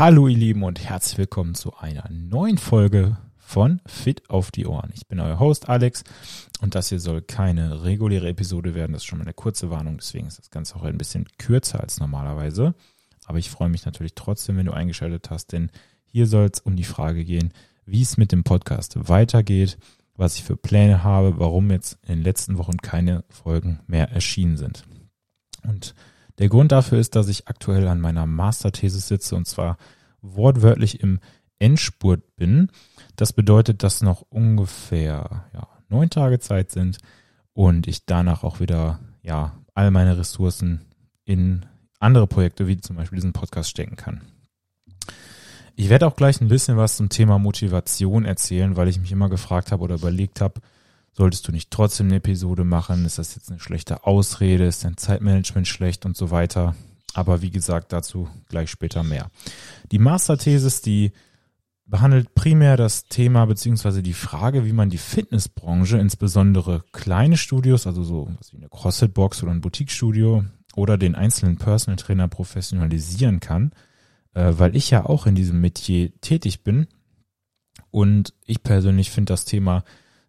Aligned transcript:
Hallo 0.00 0.28
ihr 0.28 0.36
Lieben 0.38 0.62
und 0.62 0.82
herzlich 0.82 1.18
willkommen 1.18 1.54
zu 1.54 1.76
einer 1.76 2.08
neuen 2.08 2.56
Folge 2.56 3.18
von 3.36 3.82
Fit 3.84 4.30
auf 4.30 4.50
die 4.50 4.66
Ohren. 4.66 4.90
Ich 4.94 5.06
bin 5.08 5.20
euer 5.20 5.38
Host 5.38 5.68
Alex 5.68 6.04
und 6.62 6.74
das 6.74 6.88
hier 6.88 6.98
soll 6.98 7.20
keine 7.20 7.84
reguläre 7.84 8.26
Episode 8.30 8.74
werden. 8.74 8.94
Das 8.94 9.02
ist 9.02 9.06
schon 9.06 9.18
mal 9.18 9.26
eine 9.26 9.34
kurze 9.34 9.68
Warnung, 9.68 9.98
deswegen 9.98 10.26
ist 10.26 10.38
das 10.38 10.48
Ganze 10.48 10.76
auch 10.76 10.84
ein 10.84 10.96
bisschen 10.96 11.26
kürzer 11.36 11.80
als 11.80 12.00
normalerweise. 12.00 12.74
Aber 13.26 13.36
ich 13.36 13.50
freue 13.50 13.68
mich 13.68 13.84
natürlich 13.84 14.14
trotzdem, 14.14 14.56
wenn 14.56 14.64
du 14.64 14.72
eingeschaltet 14.72 15.28
hast, 15.28 15.52
denn 15.52 15.70
hier 16.06 16.26
soll 16.26 16.48
es 16.50 16.60
um 16.60 16.76
die 16.76 16.84
Frage 16.84 17.22
gehen, 17.26 17.52
wie 17.84 18.00
es 18.00 18.16
mit 18.16 18.32
dem 18.32 18.42
Podcast 18.42 18.96
weitergeht, 19.06 19.76
was 20.16 20.36
ich 20.36 20.44
für 20.44 20.56
Pläne 20.56 21.04
habe, 21.04 21.38
warum 21.38 21.70
jetzt 21.70 21.98
in 22.04 22.14
den 22.14 22.24
letzten 22.24 22.56
Wochen 22.56 22.78
keine 22.78 23.24
Folgen 23.28 23.80
mehr 23.86 24.10
erschienen 24.10 24.56
sind. 24.56 24.82
Und 25.62 25.94
der 26.40 26.48
Grund 26.48 26.72
dafür 26.72 26.98
ist, 26.98 27.14
dass 27.14 27.28
ich 27.28 27.48
aktuell 27.48 27.86
an 27.86 28.00
meiner 28.00 28.26
Masterthese 28.26 28.98
sitze 28.98 29.36
und 29.36 29.46
zwar 29.46 29.76
wortwörtlich 30.22 31.00
im 31.00 31.20
Endspurt 31.58 32.36
bin. 32.36 32.70
Das 33.14 33.34
bedeutet, 33.34 33.82
dass 33.82 34.00
noch 34.00 34.22
ungefähr 34.30 35.44
ja, 35.52 35.68
neun 35.90 36.08
Tage 36.08 36.40
Zeit 36.40 36.70
sind 36.70 36.98
und 37.52 37.86
ich 37.86 38.06
danach 38.06 38.42
auch 38.42 38.58
wieder 38.58 39.00
ja 39.22 39.54
all 39.74 39.90
meine 39.90 40.16
Ressourcen 40.16 40.80
in 41.26 41.66
andere 41.98 42.26
Projekte 42.26 42.66
wie 42.66 42.80
zum 42.80 42.96
Beispiel 42.96 43.16
diesen 43.16 43.34
Podcast 43.34 43.68
stecken 43.68 43.96
kann. 43.96 44.22
Ich 45.76 45.90
werde 45.90 46.06
auch 46.06 46.16
gleich 46.16 46.40
ein 46.40 46.48
bisschen 46.48 46.78
was 46.78 46.96
zum 46.96 47.10
Thema 47.10 47.38
Motivation 47.38 48.24
erzählen, 48.24 48.76
weil 48.76 48.88
ich 48.88 48.98
mich 48.98 49.12
immer 49.12 49.28
gefragt 49.28 49.72
habe 49.72 49.82
oder 49.82 49.96
überlegt 49.96 50.40
habe, 50.40 50.60
Solltest 51.12 51.46
du 51.48 51.52
nicht 51.52 51.70
trotzdem 51.70 52.06
eine 52.06 52.16
Episode 52.16 52.64
machen? 52.64 53.04
Ist 53.04 53.18
das 53.18 53.34
jetzt 53.34 53.50
eine 53.50 53.60
schlechte 53.60 54.04
Ausrede? 54.04 54.64
Ist 54.64 54.84
dein 54.84 54.96
Zeitmanagement 54.96 55.66
schlecht 55.66 56.06
und 56.06 56.16
so 56.16 56.30
weiter? 56.30 56.74
Aber 57.14 57.42
wie 57.42 57.50
gesagt, 57.50 57.92
dazu 57.92 58.28
gleich 58.48 58.70
später 58.70 59.02
mehr. 59.02 59.30
Die 59.90 59.98
Masterthesis, 59.98 60.80
die 60.80 61.12
behandelt 61.90 62.34
primär 62.36 62.76
das 62.76 63.06
Thema 63.06 63.44
beziehungsweise 63.46 64.02
die 64.02 64.12
Frage, 64.12 64.64
wie 64.64 64.72
man 64.72 64.90
die 64.90 64.98
Fitnessbranche, 64.98 65.98
insbesondere 65.98 66.84
kleine 66.92 67.36
Studios, 67.36 67.86
also 67.86 68.04
so 68.04 68.30
was 68.38 68.52
wie 68.52 68.58
eine 68.58 68.68
CrossFit-Box 68.68 69.42
oder 69.42 69.52
ein 69.52 69.60
Boutique-Studio 69.60 70.44
oder 70.76 70.96
den 70.96 71.16
einzelnen 71.16 71.56
Personal 71.56 71.96
Trainer 71.96 72.28
professionalisieren 72.28 73.40
kann, 73.40 73.72
äh, 74.34 74.52
weil 74.56 74.76
ich 74.76 74.90
ja 74.90 75.04
auch 75.04 75.26
in 75.26 75.34
diesem 75.34 75.60
Metier 75.60 76.12
tätig 76.20 76.62
bin. 76.62 76.86
Und 77.90 78.34
ich 78.46 78.62
persönlich 78.62 79.10
finde 79.10 79.32
das 79.32 79.44
Thema 79.44 79.82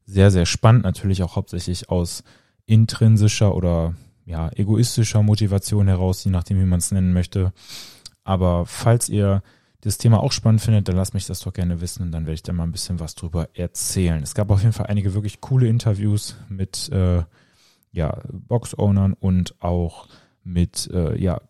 sehr, 0.06 0.32
sehr 0.32 0.46
spannend, 0.46 0.84
natürlich 0.84 1.24
auch 1.24 1.36
hauptsächlich 1.36 1.90
aus 1.90 2.24
intrinsischer 2.66 3.56
oder 3.56 3.96
ja, 4.26 4.50
egoistischer 4.56 5.24
Motivation 5.24 5.88
heraus, 5.88 6.24
je 6.24 6.32
nachdem, 6.32 6.60
wie 6.60 6.66
man 6.66 6.80
es 6.80 6.92
nennen 6.92 7.14
möchte. 7.14 7.54
Aber 8.24 8.66
falls 8.66 9.10
ihr 9.10 9.42
das 9.82 9.98
Thema 9.98 10.22
auch 10.22 10.32
spannend 10.32 10.62
findet, 10.62 10.88
dann 10.88 10.96
lasst 10.96 11.14
mich 11.14 11.26
das 11.26 11.40
doch 11.40 11.54
gerne 11.54 11.82
wissen 11.82 12.04
und 12.04 12.12
dann 12.12 12.26
werde 12.26 12.36
ich 12.36 12.44
da 12.44 12.54
mal 12.54 12.64
ein 12.64 12.72
bisschen 12.72 13.00
was 13.00 13.16
drüber 13.16 13.50
erzählen. 13.54 14.22
Es 14.22 14.36
gab 14.36 14.52
auf 14.52 14.62
jeden 14.62 14.74
Fall 14.74 14.88
einige 14.88 15.14
wirklich 15.14 15.42
coole 15.42 15.68
Interviews 15.68 16.36
mit 16.50 16.90
äh, 16.90 17.24
ja, 17.92 18.22
Box-Ownern 18.32 19.14
und 19.14 19.56
auch 19.62 20.08
mit 20.44 20.90
äh, 20.94 21.20
ja, 21.20 21.42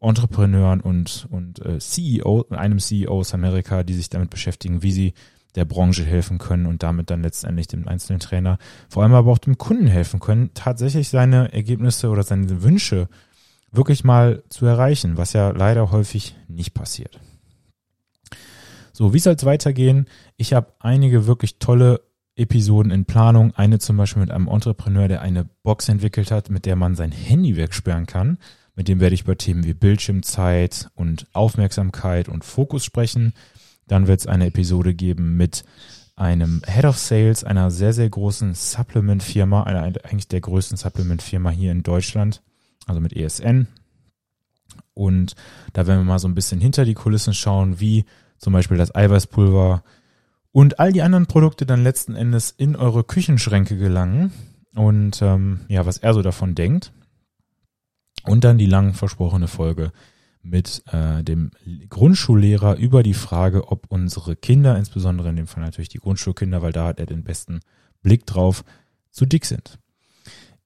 Entrepreneuren 0.00 0.80
und, 0.80 1.26
und 1.30 1.64
äh, 1.64 1.78
CEO, 1.78 2.46
einem 2.50 2.78
CEO 2.78 3.18
aus 3.18 3.34
Amerika, 3.34 3.82
die 3.82 3.94
sich 3.94 4.08
damit 4.08 4.30
beschäftigen, 4.30 4.82
wie 4.82 4.92
sie 4.92 5.14
der 5.56 5.64
Branche 5.64 6.04
helfen 6.04 6.38
können 6.38 6.66
und 6.66 6.82
damit 6.82 7.10
dann 7.10 7.22
letztendlich 7.22 7.66
dem 7.66 7.88
einzelnen 7.88 8.20
Trainer, 8.20 8.58
vor 8.88 9.02
allem 9.02 9.14
aber 9.14 9.32
auch 9.32 9.38
dem 9.38 9.58
Kunden 9.58 9.86
helfen 9.86 10.20
können, 10.20 10.50
tatsächlich 10.54 11.08
seine 11.08 11.52
Ergebnisse 11.52 12.10
oder 12.10 12.22
seine 12.22 12.62
Wünsche 12.62 13.08
wirklich 13.72 14.04
mal 14.04 14.42
zu 14.48 14.66
erreichen, 14.66 15.16
was 15.16 15.32
ja 15.32 15.50
leider 15.50 15.90
häufig 15.90 16.36
nicht 16.48 16.74
passiert. 16.74 17.18
So, 18.92 19.12
wie 19.12 19.18
soll 19.18 19.34
es 19.34 19.44
weitergehen? 19.44 20.06
Ich 20.36 20.52
habe 20.52 20.72
einige 20.78 21.26
wirklich 21.26 21.58
tolle 21.58 22.00
Episoden 22.36 22.92
in 22.92 23.04
Planung. 23.04 23.54
Eine 23.54 23.78
zum 23.78 23.96
Beispiel 23.96 24.20
mit 24.20 24.30
einem 24.30 24.48
Entrepreneur, 24.48 25.08
der 25.08 25.22
eine 25.22 25.44
Box 25.62 25.88
entwickelt 25.88 26.30
hat, 26.30 26.50
mit 26.50 26.66
der 26.66 26.76
man 26.76 26.94
sein 26.94 27.12
Handy 27.12 27.56
wegsperren 27.56 28.06
kann. 28.06 28.38
Mit 28.74 28.88
dem 28.88 29.00
werde 29.00 29.14
ich 29.14 29.22
über 29.22 29.36
Themen 29.38 29.64
wie 29.64 29.74
Bildschirmzeit 29.74 30.88
und 30.94 31.26
Aufmerksamkeit 31.32 32.28
und 32.28 32.44
Fokus 32.44 32.84
sprechen. 32.84 33.32
Dann 33.86 34.06
wird 34.06 34.20
es 34.20 34.26
eine 34.26 34.46
Episode 34.46 34.94
geben 34.94 35.36
mit 35.36 35.64
einem 36.16 36.62
Head 36.66 36.86
of 36.86 36.98
Sales 36.98 37.44
einer 37.44 37.70
sehr, 37.70 37.92
sehr 37.92 38.08
großen 38.08 38.54
Supplement-Firma, 38.54 39.64
einer 39.64 39.82
eigentlich 39.82 40.28
der 40.28 40.40
größten 40.40 40.76
Supplement-Firma 40.76 41.50
hier 41.50 41.72
in 41.72 41.82
Deutschland, 41.82 42.42
also 42.86 43.00
mit 43.00 43.12
ESN. 43.14 43.68
Und 44.94 45.34
da 45.74 45.86
werden 45.86 46.00
wir 46.00 46.04
mal 46.04 46.18
so 46.18 46.26
ein 46.26 46.34
bisschen 46.34 46.60
hinter 46.60 46.86
die 46.86 46.94
Kulissen 46.94 47.34
schauen, 47.34 47.80
wie 47.80 48.06
zum 48.38 48.54
Beispiel 48.54 48.78
das 48.78 48.94
Eiweißpulver 48.94 49.84
und 50.52 50.80
all 50.80 50.92
die 50.92 51.02
anderen 51.02 51.26
Produkte 51.26 51.66
dann 51.66 51.82
letzten 51.82 52.16
Endes 52.16 52.50
in 52.50 52.76
eure 52.76 53.04
Küchenschränke 53.04 53.76
gelangen 53.76 54.32
und 54.74 55.20
ähm, 55.20 55.60
ja, 55.68 55.84
was 55.84 55.98
er 55.98 56.14
so 56.14 56.22
davon 56.22 56.54
denkt. 56.54 56.92
Und 58.24 58.44
dann 58.44 58.58
die 58.58 58.66
lang 58.66 58.94
versprochene 58.94 59.48
Folge 59.48 59.92
mit 60.48 60.82
äh, 60.92 61.22
dem 61.22 61.50
Grundschullehrer 61.88 62.76
über 62.76 63.02
die 63.02 63.14
Frage, 63.14 63.68
ob 63.68 63.86
unsere 63.88 64.36
Kinder, 64.36 64.76
insbesondere 64.78 65.30
in 65.30 65.36
dem 65.36 65.46
Fall 65.46 65.62
natürlich 65.62 65.88
die 65.88 65.98
Grundschulkinder, 65.98 66.62
weil 66.62 66.72
da 66.72 66.86
hat 66.86 67.00
er 67.00 67.06
den 67.06 67.24
besten 67.24 67.60
Blick 68.02 68.26
drauf, 68.26 68.64
zu 69.10 69.26
dick 69.26 69.44
sind. 69.44 69.78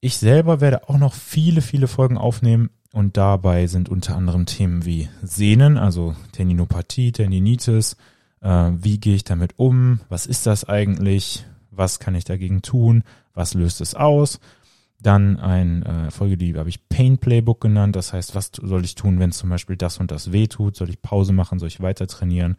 Ich 0.01 0.17
selber 0.17 0.61
werde 0.61 0.89
auch 0.89 0.99
noch 0.99 1.15
viele, 1.15 1.63
viele 1.63 1.87
Folgen 1.87 2.19
aufnehmen 2.19 2.71
und 2.93 3.17
dabei 3.17 3.67
sind 3.67 3.89
unter 3.89 4.17
anderem 4.17 4.47
Themen 4.47 4.85
wie 4.85 5.09
Sehnen, 5.23 5.77
also 5.77 6.17
Tendinopathie, 6.33 7.13
Tendinitis, 7.13 7.97
äh, 8.41 8.71
wie 8.75 8.99
gehe 8.99 9.15
ich 9.15 9.25
damit 9.25 9.59
um, 9.59 10.01
was 10.09 10.27
ist 10.27 10.47
das 10.47 10.65
eigentlich, 10.65 11.45
was 11.71 12.01
kann 12.01 12.15
ich 12.15 12.25
dagegen 12.25 12.63
tun, 12.63 13.05
was 13.35 13.55
löst 13.55 13.81
es 13.81 13.95
aus 13.95 14.41
dann 15.03 15.39
eine 15.39 16.07
äh, 16.07 16.11
Folge, 16.11 16.37
die 16.37 16.57
habe 16.57 16.69
ich 16.69 16.89
Pain 16.89 17.19
Playbook 17.19 17.61
genannt. 17.61 17.97
Das 17.97 18.13
heißt, 18.13 18.35
was 18.35 18.53
soll 18.61 18.85
ich 18.85 18.95
tun, 18.95 19.19
wenn 19.19 19.33
zum 19.33 19.51
Beispiel 19.51 19.77
das 19.77 19.99
und 19.99 20.11
das 20.11 20.33
weh 20.33 20.47
tut? 20.47 20.77
Soll 20.77 20.91
ich 20.91 21.03
Pause 21.03 21.33
machen? 21.33 21.59
Soll 21.59 21.69
ich 21.69 21.81
weiter 21.81 22.07
trainieren? 22.07 22.57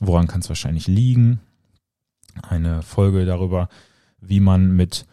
Woran 0.00 0.26
kann 0.26 0.40
es 0.40 0.48
wahrscheinlich 0.48 0.88
liegen? 0.88 1.40
Eine 2.42 2.82
Folge 2.82 3.24
darüber, 3.24 3.68
wie 4.20 4.40
man 4.40 4.72
mit 4.74 5.06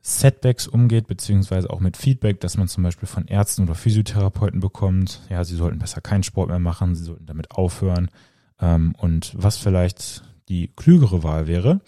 Setbacks 0.00 0.68
umgeht, 0.68 1.08
beziehungsweise 1.08 1.70
auch 1.70 1.80
mit 1.80 1.96
Feedback, 1.96 2.40
dass 2.40 2.56
man 2.56 2.68
zum 2.68 2.84
Beispiel 2.84 3.08
von 3.08 3.26
Ärzten 3.26 3.64
oder 3.64 3.74
Physiotherapeuten 3.74 4.60
bekommt. 4.60 5.20
Ja, 5.28 5.42
sie 5.44 5.56
sollten 5.56 5.80
besser 5.80 6.00
keinen 6.00 6.22
Sport 6.22 6.48
mehr 6.48 6.60
machen, 6.60 6.94
sie 6.94 7.04
sollten 7.04 7.26
damit 7.26 7.50
aufhören. 7.50 8.10
Ähm, 8.60 8.94
und 8.96 9.32
was 9.36 9.58
vielleicht 9.58 10.22
die 10.48 10.68
klügere 10.68 11.24
Wahl 11.24 11.46
wäre 11.46 11.80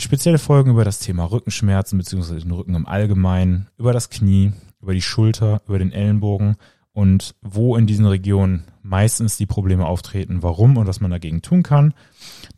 spezielle 0.00 0.38
Folgen 0.38 0.70
über 0.70 0.84
das 0.84 0.98
Thema 0.98 1.24
Rückenschmerzen 1.24 1.98
beziehungsweise 1.98 2.40
den 2.40 2.52
Rücken 2.52 2.74
im 2.74 2.86
Allgemeinen, 2.86 3.68
über 3.78 3.92
das 3.92 4.10
Knie, 4.10 4.52
über 4.80 4.94
die 4.94 5.02
Schulter, 5.02 5.62
über 5.66 5.78
den 5.78 5.92
Ellenbogen 5.92 6.56
und 6.92 7.34
wo 7.42 7.76
in 7.76 7.86
diesen 7.86 8.06
Regionen 8.06 8.64
meistens 8.82 9.36
die 9.36 9.46
Probleme 9.46 9.86
auftreten, 9.86 10.42
warum 10.42 10.76
und 10.76 10.86
was 10.86 11.00
man 11.00 11.10
dagegen 11.10 11.42
tun 11.42 11.62
kann. 11.62 11.94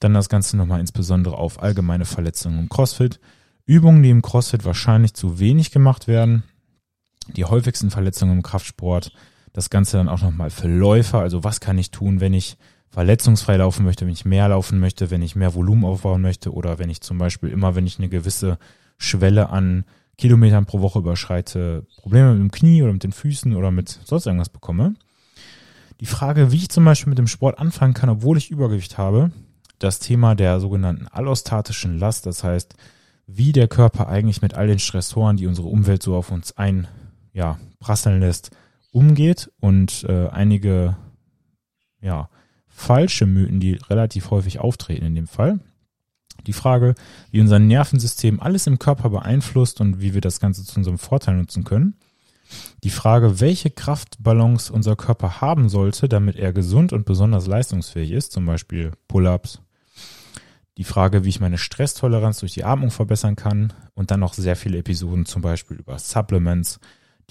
Dann 0.00 0.14
das 0.14 0.28
Ganze 0.28 0.56
nochmal 0.56 0.80
insbesondere 0.80 1.36
auf 1.36 1.62
allgemeine 1.62 2.04
Verletzungen 2.04 2.58
im 2.58 2.68
CrossFit. 2.68 3.20
Übungen, 3.66 4.02
die 4.02 4.10
im 4.10 4.22
CrossFit 4.22 4.64
wahrscheinlich 4.64 5.14
zu 5.14 5.38
wenig 5.38 5.70
gemacht 5.70 6.08
werden. 6.08 6.44
Die 7.36 7.44
häufigsten 7.44 7.90
Verletzungen 7.90 8.36
im 8.36 8.42
Kraftsport. 8.42 9.12
Das 9.52 9.70
Ganze 9.70 9.98
dann 9.98 10.08
auch 10.08 10.22
nochmal 10.22 10.50
für 10.50 10.68
Läufer. 10.68 11.20
Also 11.20 11.44
was 11.44 11.60
kann 11.60 11.78
ich 11.78 11.90
tun, 11.90 12.20
wenn 12.20 12.34
ich 12.34 12.56
verletzungsfrei 12.92 13.56
laufen 13.56 13.84
möchte, 13.84 14.04
wenn 14.04 14.12
ich 14.12 14.26
mehr 14.26 14.48
laufen 14.48 14.78
möchte, 14.78 15.10
wenn 15.10 15.22
ich 15.22 15.34
mehr 15.34 15.54
Volumen 15.54 15.84
aufbauen 15.84 16.20
möchte 16.20 16.52
oder 16.52 16.78
wenn 16.78 16.90
ich 16.90 17.00
zum 17.00 17.16
Beispiel 17.16 17.48
immer, 17.48 17.74
wenn 17.74 17.86
ich 17.86 17.98
eine 17.98 18.10
gewisse 18.10 18.58
Schwelle 18.98 19.48
an 19.48 19.84
Kilometern 20.18 20.66
pro 20.66 20.82
Woche 20.82 20.98
überschreite, 20.98 21.86
Probleme 21.96 22.32
mit 22.34 22.40
dem 22.40 22.50
Knie 22.50 22.82
oder 22.82 22.92
mit 22.92 23.02
den 23.02 23.12
Füßen 23.12 23.56
oder 23.56 23.70
mit 23.70 23.88
sonst 24.04 24.26
irgendwas 24.26 24.50
bekomme. 24.50 24.94
Die 26.00 26.06
Frage, 26.06 26.52
wie 26.52 26.56
ich 26.56 26.68
zum 26.68 26.84
Beispiel 26.84 27.10
mit 27.10 27.18
dem 27.18 27.26
Sport 27.26 27.58
anfangen 27.58 27.94
kann, 27.94 28.10
obwohl 28.10 28.36
ich 28.36 28.50
Übergewicht 28.50 28.98
habe, 28.98 29.32
das 29.78 29.98
Thema 29.98 30.34
der 30.34 30.60
sogenannten 30.60 31.08
allostatischen 31.08 31.98
Last, 31.98 32.26
das 32.26 32.44
heißt, 32.44 32.74
wie 33.26 33.52
der 33.52 33.68
Körper 33.68 34.08
eigentlich 34.08 34.42
mit 34.42 34.52
all 34.52 34.66
den 34.66 34.78
Stressoren, 34.78 35.38
die 35.38 35.46
unsere 35.46 35.68
Umwelt 35.68 36.02
so 36.02 36.14
auf 36.14 36.30
uns 36.30 36.58
ein, 36.58 36.88
ja, 37.32 37.58
prasseln 37.80 38.20
lässt, 38.20 38.50
umgeht 38.90 39.50
und 39.60 40.04
äh, 40.04 40.28
einige, 40.28 40.96
ja, 42.02 42.28
falsche 42.72 43.26
Mythen, 43.26 43.60
die 43.60 43.78
relativ 43.88 44.30
häufig 44.30 44.58
auftreten 44.58 45.06
in 45.06 45.14
dem 45.14 45.26
Fall. 45.26 45.60
Die 46.46 46.52
Frage, 46.52 46.94
wie 47.30 47.40
unser 47.40 47.58
Nervensystem 47.58 48.40
alles 48.40 48.66
im 48.66 48.78
Körper 48.78 49.10
beeinflusst 49.10 49.80
und 49.80 50.00
wie 50.00 50.14
wir 50.14 50.20
das 50.20 50.40
Ganze 50.40 50.64
zu 50.64 50.76
unserem 50.76 50.98
Vorteil 50.98 51.36
nutzen 51.36 51.64
können. 51.64 51.94
Die 52.84 52.90
Frage, 52.90 53.40
welche 53.40 53.70
Kraftbalance 53.70 54.72
unser 54.72 54.96
Körper 54.96 55.40
haben 55.40 55.68
sollte, 55.68 56.08
damit 56.08 56.36
er 56.36 56.52
gesund 56.52 56.92
und 56.92 57.06
besonders 57.06 57.46
leistungsfähig 57.46 58.10
ist, 58.10 58.32
zum 58.32 58.44
Beispiel 58.44 58.92
Pull-ups. 59.08 59.60
Die 60.78 60.84
Frage, 60.84 61.24
wie 61.24 61.28
ich 61.28 61.40
meine 61.40 61.58
Stresstoleranz 61.58 62.40
durch 62.40 62.54
die 62.54 62.64
Atmung 62.64 62.90
verbessern 62.90 63.36
kann 63.36 63.72
und 63.94 64.10
dann 64.10 64.20
noch 64.20 64.34
sehr 64.34 64.56
viele 64.56 64.78
Episoden 64.78 65.26
zum 65.26 65.42
Beispiel 65.42 65.76
über 65.76 65.98
Supplements, 65.98 66.80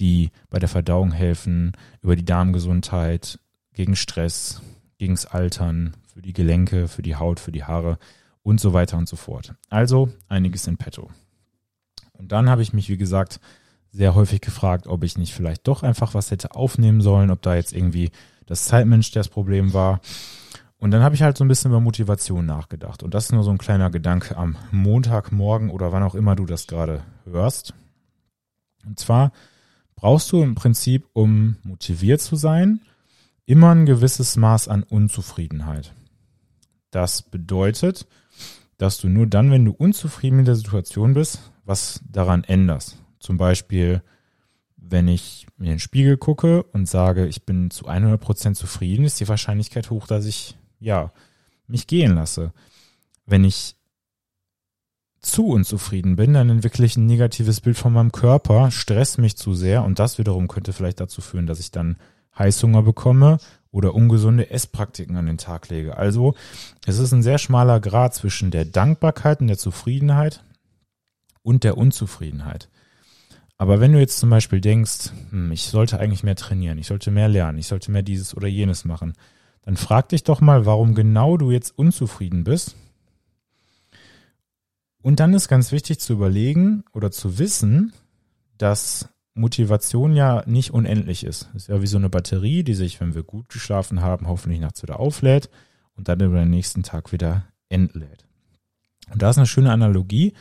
die 0.00 0.30
bei 0.48 0.58
der 0.58 0.68
Verdauung 0.68 1.12
helfen, 1.12 1.72
über 2.00 2.16
die 2.16 2.24
Darmgesundheit, 2.24 3.38
gegen 3.74 3.96
Stress, 3.96 4.60
gegens 5.02 5.26
Altern, 5.26 5.94
für 6.14 6.22
die 6.22 6.32
Gelenke, 6.32 6.86
für 6.86 7.02
die 7.02 7.16
Haut, 7.16 7.40
für 7.40 7.50
die 7.50 7.64
Haare 7.64 7.98
und 8.44 8.60
so 8.60 8.72
weiter 8.72 8.96
und 8.96 9.08
so 9.08 9.16
fort. 9.16 9.52
Also 9.68 10.10
einiges 10.28 10.68
in 10.68 10.76
petto. 10.76 11.10
Und 12.12 12.30
dann 12.30 12.48
habe 12.48 12.62
ich 12.62 12.72
mich, 12.72 12.88
wie 12.88 12.96
gesagt, 12.96 13.40
sehr 13.90 14.14
häufig 14.14 14.40
gefragt, 14.40 14.86
ob 14.86 15.02
ich 15.02 15.18
nicht 15.18 15.34
vielleicht 15.34 15.66
doch 15.66 15.82
einfach 15.82 16.14
was 16.14 16.30
hätte 16.30 16.54
aufnehmen 16.54 17.00
sollen, 17.00 17.32
ob 17.32 17.42
da 17.42 17.56
jetzt 17.56 17.72
irgendwie 17.72 18.12
das 18.46 18.66
Zeitmensch 18.66 19.10
das 19.10 19.26
Problem 19.26 19.72
war. 19.72 20.00
Und 20.76 20.92
dann 20.92 21.02
habe 21.02 21.16
ich 21.16 21.22
halt 21.22 21.36
so 21.36 21.44
ein 21.44 21.48
bisschen 21.48 21.72
über 21.72 21.80
Motivation 21.80 22.46
nachgedacht. 22.46 23.02
Und 23.02 23.12
das 23.12 23.24
ist 23.24 23.32
nur 23.32 23.42
so 23.42 23.50
ein 23.50 23.58
kleiner 23.58 23.90
Gedanke 23.90 24.36
am 24.36 24.56
Montagmorgen 24.70 25.68
oder 25.68 25.90
wann 25.90 26.04
auch 26.04 26.14
immer 26.14 26.36
du 26.36 26.46
das 26.46 26.68
gerade 26.68 27.02
hörst. 27.24 27.74
Und 28.86 29.00
zwar 29.00 29.32
brauchst 29.96 30.30
du 30.30 30.44
im 30.44 30.54
Prinzip, 30.54 31.08
um 31.12 31.56
motiviert 31.64 32.20
zu 32.20 32.36
sein, 32.36 32.82
immer 33.46 33.74
ein 33.74 33.86
gewisses 33.86 34.36
Maß 34.36 34.68
an 34.68 34.82
Unzufriedenheit. 34.82 35.94
Das 36.90 37.22
bedeutet, 37.22 38.06
dass 38.78 38.98
du 38.98 39.08
nur 39.08 39.26
dann, 39.26 39.50
wenn 39.50 39.64
du 39.64 39.72
unzufrieden 39.72 40.36
mit 40.36 40.46
der 40.46 40.56
Situation 40.56 41.14
bist, 41.14 41.52
was 41.64 42.00
daran 42.08 42.44
änderst. 42.44 42.98
Zum 43.18 43.36
Beispiel, 43.36 44.02
wenn 44.76 45.08
ich 45.08 45.46
in 45.58 45.66
den 45.66 45.78
Spiegel 45.78 46.16
gucke 46.16 46.62
und 46.64 46.88
sage, 46.88 47.26
ich 47.26 47.44
bin 47.44 47.70
zu 47.70 47.86
100 47.86 48.20
Prozent 48.20 48.56
zufrieden, 48.56 49.04
ist 49.04 49.20
die 49.20 49.28
Wahrscheinlichkeit 49.28 49.90
hoch, 49.90 50.06
dass 50.06 50.26
ich, 50.26 50.58
ja, 50.80 51.12
mich 51.66 51.86
gehen 51.86 52.14
lasse. 52.14 52.52
Wenn 53.24 53.44
ich 53.44 53.76
zu 55.20 55.46
unzufrieden 55.46 56.16
bin, 56.16 56.34
dann 56.34 56.50
entwickle 56.50 56.84
ich 56.84 56.96
ein 56.96 57.06
negatives 57.06 57.60
Bild 57.60 57.78
von 57.78 57.92
meinem 57.92 58.10
Körper, 58.10 58.72
stress 58.72 59.18
mich 59.18 59.36
zu 59.36 59.54
sehr 59.54 59.84
und 59.84 60.00
das 60.00 60.18
wiederum 60.18 60.48
könnte 60.48 60.72
vielleicht 60.72 61.00
dazu 61.00 61.20
führen, 61.20 61.46
dass 61.46 61.60
ich 61.60 61.70
dann 61.70 61.96
Heißhunger 62.38 62.82
bekomme 62.82 63.38
oder 63.70 63.94
ungesunde 63.94 64.50
Esspraktiken 64.50 65.16
an 65.16 65.26
den 65.26 65.38
Tag 65.38 65.68
lege. 65.68 65.96
Also 65.96 66.34
es 66.86 66.98
ist 66.98 67.12
ein 67.12 67.22
sehr 67.22 67.38
schmaler 67.38 67.80
Grad 67.80 68.14
zwischen 68.14 68.50
der 68.50 68.64
Dankbarkeit 68.64 69.40
und 69.40 69.48
der 69.48 69.58
Zufriedenheit 69.58 70.44
und 71.42 71.64
der 71.64 71.78
Unzufriedenheit. 71.78 72.68
Aber 73.58 73.80
wenn 73.80 73.92
du 73.92 74.00
jetzt 74.00 74.18
zum 74.18 74.28
Beispiel 74.28 74.60
denkst, 74.60 75.10
hm, 75.30 75.52
ich 75.52 75.62
sollte 75.64 75.98
eigentlich 76.00 76.22
mehr 76.22 76.36
trainieren, 76.36 76.78
ich 76.78 76.86
sollte 76.86 77.10
mehr 77.10 77.28
lernen, 77.28 77.58
ich 77.58 77.66
sollte 77.66 77.90
mehr 77.90 78.02
dieses 78.02 78.36
oder 78.36 78.48
jenes 78.48 78.84
machen, 78.84 79.14
dann 79.62 79.76
frag 79.76 80.08
dich 80.08 80.24
doch 80.24 80.40
mal, 80.40 80.66
warum 80.66 80.94
genau 80.94 81.36
du 81.36 81.50
jetzt 81.50 81.76
unzufrieden 81.78 82.44
bist. 82.44 82.74
Und 85.00 85.20
dann 85.20 85.34
ist 85.34 85.48
ganz 85.48 85.72
wichtig 85.72 86.00
zu 86.00 86.12
überlegen 86.12 86.84
oder 86.92 87.10
zu 87.10 87.38
wissen, 87.38 87.92
dass 88.58 89.08
Motivation 89.34 90.14
ja 90.14 90.42
nicht 90.46 90.72
unendlich 90.72 91.24
ist. 91.24 91.48
Das 91.52 91.62
ist 91.62 91.68
ja 91.68 91.80
wie 91.80 91.86
so 91.86 91.96
eine 91.96 92.10
Batterie, 92.10 92.62
die 92.64 92.74
sich, 92.74 93.00
wenn 93.00 93.14
wir 93.14 93.22
gut 93.22 93.48
geschlafen 93.48 94.02
haben, 94.02 94.28
hoffentlich 94.28 94.60
nachts 94.60 94.82
wieder 94.82 95.00
auflädt 95.00 95.48
und 95.96 96.08
dann 96.08 96.20
über 96.20 96.38
den 96.38 96.50
nächsten 96.50 96.82
Tag 96.82 97.12
wieder 97.12 97.44
entlädt. 97.68 98.26
Und 99.10 99.22
da 99.22 99.30
ist 99.30 99.38
eine 99.38 99.46
schöne 99.46 99.72
Analogie. 99.72 100.34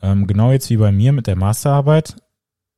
Ähm, 0.00 0.26
genau 0.26 0.50
jetzt 0.50 0.70
wie 0.70 0.76
bei 0.76 0.92
mir 0.92 1.12
mit 1.12 1.26
der 1.26 1.36
Masterarbeit. 1.36 2.16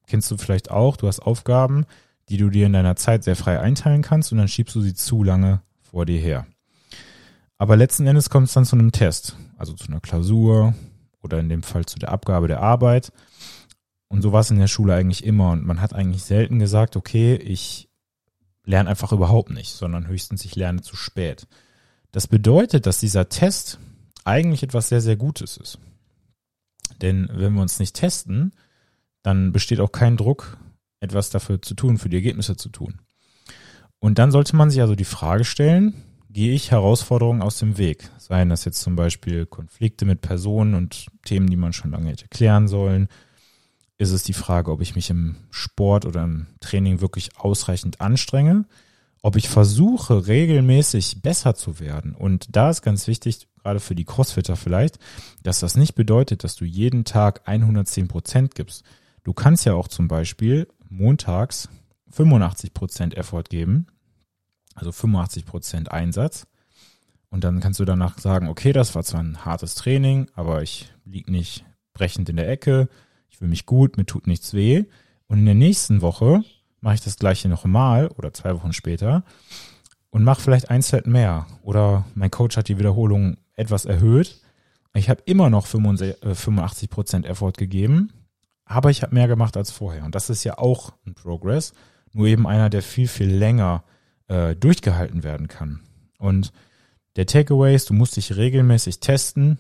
Kennst 0.07 0.31
du 0.31 0.37
vielleicht 0.37 0.71
auch, 0.71 0.97
du 0.97 1.07
hast 1.07 1.21
Aufgaben, 1.21 1.87
die 2.29 2.37
du 2.37 2.51
dir 2.51 2.67
in 2.67 2.73
deiner 2.75 2.97
Zeit 2.97 3.25
sehr 3.25 3.37
frei 3.37 3.61
einteilen 3.61 4.03
kannst 4.03 4.33
und 4.33 4.39
dann 4.39 4.49
schiebst 4.49 4.75
du 4.75 4.83
sie 4.83 4.95
zu 4.95 5.23
lange 5.23 5.63
vor 5.83 6.05
dir 6.07 6.19
her. 6.19 6.47
Aber 7.57 7.77
letzten 7.77 8.07
Endes 8.07 8.31
kommt 8.31 8.49
es 8.49 8.55
dann 8.55 8.65
zu 8.65 8.77
einem 8.77 8.93
Test, 8.93 9.37
also 9.57 9.73
zu 9.73 9.89
einer 9.89 10.01
Klausur 10.01 10.75
oder 11.23 11.39
in 11.39 11.49
dem 11.49 11.63
Fall 11.63 11.87
zu 11.87 11.99
der 11.99 12.11
Abgabe 12.11 12.49
der 12.49 12.61
Arbeit. 12.61 13.13
Und 14.09 14.23
so 14.23 14.33
war 14.33 14.41
es 14.41 14.51
in 14.51 14.59
der 14.59 14.69
Schule 14.69 14.95
eigentlich 14.95 15.25
immer. 15.25 15.51
Und 15.53 15.65
man 15.65 15.81
hat 15.81 15.93
eigentlich 15.93 16.23
selten 16.25 16.59
gesagt, 16.59 16.97
okay, 16.97 17.35
ich 17.35 17.89
lerne 18.65 18.89
einfach 18.89 19.13
überhaupt 19.13 19.51
nicht, 19.51 19.73
sondern 19.73 20.07
höchstens 20.07 20.45
ich 20.45 20.57
lerne 20.57 20.83
zu 20.83 20.97
spät. 20.97 21.47
Das 22.13 22.27
bedeutet, 22.27 22.87
dass 22.87 23.01
dieser 23.01 23.29
Test 23.29 23.79
eigentlich 24.25 24.63
etwas 24.63 24.89
sehr, 24.89 25.01
sehr 25.01 25.17
Gutes 25.17 25.57
ist. 25.57 25.79
Denn 27.03 27.29
wenn 27.33 27.55
wir 27.55 27.63
uns 27.63 27.79
nicht 27.79 27.97
testen, 27.97 28.53
dann 29.23 29.53
besteht 29.53 29.81
auch 29.81 29.93
kein 29.93 30.17
Druck, 30.17 30.59
etwas 31.01 31.31
dafür 31.31 31.61
zu 31.61 31.75
tun, 31.75 31.99
für 31.99 32.09
die 32.09 32.17
Ergebnisse 32.17 32.57
zu 32.57 32.69
tun. 32.69 33.01
Und 33.99 34.19
dann 34.19 34.31
sollte 34.31 34.55
man 34.57 34.71
sich 34.71 34.81
also 34.81 34.95
die 34.95 35.05
Frage 35.05 35.45
stellen, 35.45 35.95
gehe 36.31 36.53
ich 36.53 36.71
Herausforderungen 36.71 37.43
aus 37.43 37.59
dem 37.59 37.79
Weg? 37.79 38.11
Seien 38.19 38.49
das 38.49 38.65
jetzt 38.65 38.81
zum 38.81 38.97
Beispiel 38.97 39.47
Konflikte 39.47 40.05
mit 40.05 40.21
Personen 40.21 40.75
und 40.75 41.07
Themen, 41.25 41.49
die 41.49 41.57
man 41.57 41.73
schon 41.73 41.91
lange 41.91 42.11
hätte 42.11 42.29
klären 42.29 42.69
sollen, 42.69 43.09
ist 43.99 44.11
es 44.11 44.23
die 44.25 44.33
Frage, 44.33 44.71
ob 44.71 44.81
ich 44.81 44.95
mich 44.95 45.11
im 45.11 45.37
Sport 45.51 46.05
oder 46.05 46.25
im 46.25 46.47
Training 46.61 47.01
wirklich 47.01 47.39
ausreichend 47.39 48.01
anstrenge, 48.01 48.65
ob 49.23 49.37
ich 49.37 49.49
versuche, 49.49 50.27
regelmäßig 50.27 51.23
besser 51.23 51.55
zu 51.55 51.81
werden. 51.81 52.15
Und 52.15 52.55
da 52.55 52.71
ist 52.71 52.83
ganz 52.83 53.07
wichtig, 53.07 53.49
gerade 53.63 53.81
für 53.81 53.95
die 53.95 54.05
Crossfitter 54.05 54.57
vielleicht, 54.57 54.99
dass 55.43 55.61
das 55.61 55.77
nicht 55.77 55.95
bedeutet, 55.95 56.45
dass 56.45 56.57
du 56.57 56.65
jeden 56.65 57.05
Tag 57.05 57.43
110 57.47 58.09
Prozent 58.09 58.55
gibst. 58.55 58.85
Du 59.23 59.33
kannst 59.33 59.65
ja 59.65 59.75
auch 59.75 59.89
zum 59.89 60.09
Beispiel 60.09 60.69
montags 60.91 61.69
85 62.11 62.75
Prozent 62.75 63.17
Effort 63.17 63.45
geben, 63.49 63.87
also 64.75 64.93
85 64.93 65.47
Prozent 65.47 65.91
Einsatz. 65.91 66.47
Und 67.31 67.43
dann 67.43 67.61
kannst 67.61 67.81
du 67.81 67.85
danach 67.85 68.19
sagen, 68.19 68.49
okay, 68.49 68.73
das 68.73 68.95
war 68.95 69.03
zwar 69.03 69.23
ein 69.23 69.45
hartes 69.45 69.75
Training, 69.75 70.31
aber 70.35 70.63
ich 70.63 70.93
lieg 71.05 71.29
nicht 71.29 71.65
brechend 71.95 72.29
in 72.29 72.37
der 72.37 72.49
Ecke, 72.49 72.89
ich 73.35 73.39
fühle 73.39 73.51
mich 73.51 73.67
gut, 73.67 73.97
mir 73.97 74.07
tut 74.07 74.29
nichts 74.29 74.55
weh. 74.55 74.85
Und 75.27 75.41
in 75.41 75.45
der 75.45 75.57
nächsten 75.57 76.03
Woche 76.03 76.45
mache 76.81 76.95
ich 76.95 77.01
das 77.01 77.17
gleiche 77.17 77.49
nochmal 77.49 78.07
oder 78.17 78.33
zwei 78.33 78.55
Wochen 78.55 78.73
später 78.73 79.25
und 80.11 80.23
mache 80.23 80.41
vielleicht 80.41 80.71
ein 80.71 80.83
Set 80.83 81.09
mehr. 81.09 81.49
Oder 81.63 82.05
mein 82.15 82.31
Coach 82.31 82.57
hat 82.57 82.69
die 82.69 82.79
Wiederholung 82.79 83.37
etwas 83.55 83.87
erhöht. 83.87 84.41
Ich 84.95 85.11
habe 85.11 85.23
immer 85.27 85.51
noch 85.51 85.67
85 85.67 86.89
Prozent 86.91 87.27
Effort 87.27 87.55
gegeben, 87.55 88.13
aber 88.67 88.91
ich 88.91 89.03
habe 89.03 89.13
mehr 89.13 89.27
gemacht 89.27 89.57
als 89.57 89.73
vorher. 89.73 90.05
Und 90.05 90.15
das 90.15 90.31
ist 90.31 90.45
ja 90.45 90.59
auch 90.59 90.93
ein 91.05 91.15
Progress, 91.15 91.73
nur 92.13 92.29
eben 92.29 92.47
einer, 92.47 92.71
der 92.71 92.83
viel, 92.83 93.09
viel 93.09 93.35
länger 93.35 93.83
äh, 94.29 94.55
durchgehalten 94.55 95.25
werden 95.25 95.49
kann. 95.49 95.81
Und 96.19 96.53
der 97.17 97.27
Takeaway 97.27 97.75
ist, 97.75 97.91
du 97.91 97.95
musst 97.95 98.15
dich 98.15 98.37
regelmäßig 98.37 99.01
testen, 99.01 99.59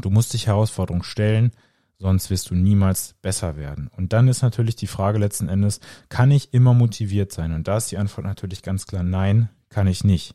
du 0.00 0.10
musst 0.10 0.32
dich 0.32 0.46
Herausforderungen 0.46 1.02
stellen, 1.02 1.50
sonst 1.98 2.30
wirst 2.30 2.50
du 2.50 2.54
niemals 2.54 3.14
besser 3.22 3.56
werden. 3.56 3.90
Und 3.96 4.12
dann 4.12 4.28
ist 4.28 4.42
natürlich 4.42 4.76
die 4.76 4.86
Frage 4.86 5.18
letzten 5.18 5.48
Endes, 5.48 5.80
kann 6.08 6.30
ich 6.30 6.54
immer 6.54 6.74
motiviert 6.74 7.32
sein? 7.32 7.52
Und 7.52 7.68
da 7.68 7.76
ist 7.76 7.90
die 7.90 7.98
Antwort 7.98 8.26
natürlich 8.26 8.62
ganz 8.62 8.86
klar, 8.86 9.02
nein, 9.02 9.48
kann 9.68 9.86
ich 9.86 10.04
nicht. 10.04 10.34